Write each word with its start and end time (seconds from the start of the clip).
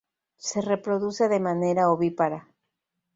Se 0.47 0.61
reproduce 0.61 1.29
de 1.29 1.39
manera 1.39 1.91
ovípara. 1.93 2.47